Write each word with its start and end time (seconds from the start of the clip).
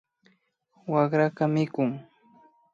Wakraka 0.91 1.43
mikun 1.53 1.89